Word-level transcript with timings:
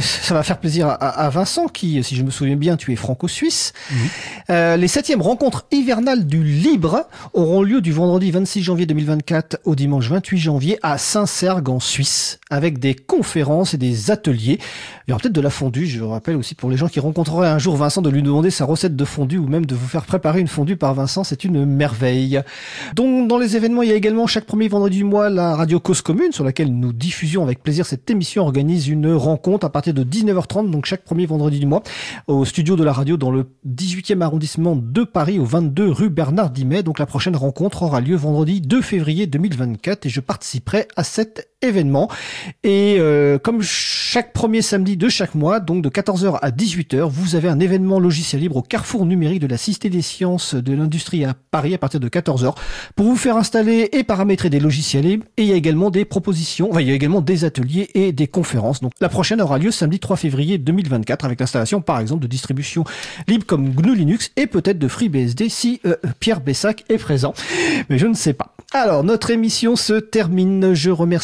Ça 0.00 0.34
va 0.34 0.42
faire 0.42 0.58
plaisir 0.58 0.88
à, 0.88 1.28
Vincent 1.30 1.66
qui, 1.66 2.02
si 2.02 2.16
je 2.16 2.22
me 2.22 2.30
souviens 2.30 2.56
bien, 2.56 2.76
tu 2.76 2.92
es 2.92 2.96
franco-suisse. 2.96 3.72
Euh, 4.48 4.76
les 4.76 4.88
septièmes 4.88 5.22
rencontres 5.22 5.66
hivernales 5.70 6.26
du 6.26 6.42
Libre 6.42 7.06
auront 7.32 7.62
lieu 7.62 7.80
du 7.80 7.92
vendredi 7.92 8.30
26 8.30 8.62
janvier 8.62 8.86
2024 8.86 9.60
au 9.64 9.74
dimanche 9.74 10.08
28 10.08 10.38
janvier 10.38 10.78
à 10.82 10.98
Saint-Sergue 10.98 11.68
en 11.68 11.80
Suisse 11.80 12.38
avec 12.50 12.78
des 12.78 12.94
conférences 12.94 13.74
et 13.74 13.78
des 13.78 14.10
ateliers. 14.10 14.58
Il 15.06 15.10
y 15.10 15.12
aura 15.12 15.20
peut-être 15.20 15.34
de 15.34 15.40
la 15.40 15.50
fondue, 15.50 15.86
je 15.86 16.02
rappelle 16.02 16.36
aussi 16.36 16.54
pour 16.54 16.70
les 16.70 16.76
gens 16.76 16.88
qui 16.88 17.00
rencontreraient 17.00 17.48
un 17.48 17.58
jour 17.58 17.76
Vincent 17.76 18.02
de 18.02 18.10
lui 18.10 18.22
demander 18.22 18.50
sa 18.50 18.64
recette 18.64 18.96
de 18.96 19.04
fondue 19.04 19.38
ou 19.38 19.46
même 19.46 19.66
de 19.66 19.74
vous 19.74 19.86
faire 19.86 20.04
préparer 20.04 20.40
une 20.40 20.48
fondue 20.48 20.76
par 20.76 20.94
Vincent, 20.94 21.24
c'est 21.24 21.44
une 21.44 21.64
merveille. 21.64 22.40
Donc 22.94 23.28
dans 23.28 23.38
les 23.38 23.56
événements, 23.56 23.82
il 23.82 23.90
y 23.90 23.92
a 23.92 23.96
également 23.96 24.26
chaque 24.26 24.44
premier 24.44 24.68
vendredi 24.68 24.98
du 24.98 25.04
mois 25.04 25.30
la 25.30 25.54
radio 25.54 25.78
Cause 25.80 26.02
Commune 26.02 26.32
sur 26.32 26.44
laquelle 26.44 26.74
nous 26.74 26.92
diffusions 26.92 27.42
avec 27.42 27.62
plaisir 27.62 27.86
cette 27.86 28.10
émission 28.10 28.42
organise 28.42 28.88
une 28.88 29.12
rencontre 29.14 29.66
à 29.66 29.70
de 29.92 30.04
19h30 30.04 30.70
donc 30.70 30.86
chaque 30.86 31.04
premier 31.04 31.26
vendredi 31.26 31.60
du 31.60 31.66
mois 31.66 31.82
au 32.26 32.44
studio 32.44 32.76
de 32.76 32.84
la 32.84 32.92
radio 32.92 33.16
dans 33.16 33.30
le 33.30 33.46
18e 33.68 34.20
arrondissement 34.20 34.76
de 34.76 35.04
Paris 35.04 35.38
au 35.38 35.44
22 35.44 35.90
rue 35.90 36.10
Bernard 36.10 36.50
Dimet. 36.50 36.82
Donc 36.82 36.98
la 36.98 37.06
prochaine 37.06 37.36
rencontre 37.36 37.82
aura 37.82 38.00
lieu 38.00 38.16
vendredi 38.16 38.60
2 38.60 38.82
février 38.82 39.26
2024 39.26 40.06
et 40.06 40.08
je 40.08 40.20
participerai 40.20 40.88
à 40.96 41.04
cette 41.04 41.49
événement. 41.62 42.08
Et 42.64 42.96
euh, 42.98 43.38
comme 43.38 43.62
chaque 43.62 44.32
premier 44.32 44.62
samedi 44.62 44.96
de 44.96 45.08
chaque 45.08 45.34
mois, 45.34 45.60
donc 45.60 45.82
de 45.82 45.88
14h 45.88 46.38
à 46.40 46.50
18h, 46.50 47.08
vous 47.08 47.34
avez 47.34 47.48
un 47.48 47.60
événement 47.60 48.00
logiciel 48.00 48.42
libre 48.42 48.56
au 48.56 48.62
carrefour 48.62 49.06
numérique 49.06 49.40
de 49.40 49.46
la 49.46 49.56
Cité 49.56 49.90
des 49.90 50.02
Sciences 50.02 50.54
de 50.54 50.72
l'Industrie 50.72 51.24
à 51.24 51.34
Paris 51.50 51.74
à 51.74 51.78
partir 51.78 52.00
de 52.00 52.08
14h 52.08 52.54
pour 52.96 53.06
vous 53.06 53.16
faire 53.16 53.36
installer 53.36 53.88
et 53.92 54.04
paramétrer 54.04 54.50
des 54.50 54.60
logiciels 54.60 55.04
libres. 55.04 55.26
Et 55.36 55.42
il 55.42 55.48
y 55.48 55.52
a 55.52 55.56
également 55.56 55.90
des 55.90 56.04
propositions, 56.04 56.70
enfin, 56.70 56.80
il 56.80 56.88
y 56.88 56.90
a 56.90 56.94
également 56.94 57.20
des 57.20 57.44
ateliers 57.44 57.88
et 57.94 58.12
des 58.12 58.26
conférences. 58.26 58.80
Donc 58.80 58.92
la 59.00 59.08
prochaine 59.08 59.40
aura 59.40 59.58
lieu 59.58 59.70
samedi 59.70 59.98
3 59.98 60.16
février 60.16 60.58
2024 60.58 61.24
avec 61.24 61.40
l'installation 61.40 61.80
par 61.80 62.00
exemple 62.00 62.22
de 62.22 62.28
distributions 62.28 62.84
libres 63.28 63.46
comme 63.46 63.70
GNU 63.70 63.94
Linux 63.94 64.30
et 64.36 64.46
peut-être 64.46 64.78
de 64.78 64.88
FreeBSD 64.88 65.48
si 65.48 65.80
euh, 65.86 65.96
Pierre 66.20 66.40
Bessac 66.40 66.84
est 66.88 66.98
présent. 66.98 67.34
Mais 67.88 67.98
je 67.98 68.06
ne 68.06 68.14
sais 68.14 68.32
pas. 68.32 68.54
Alors 68.72 69.04
notre 69.04 69.30
émission 69.30 69.76
se 69.76 69.94
termine. 69.94 70.74
Je 70.74 70.90
remercie 70.90 71.20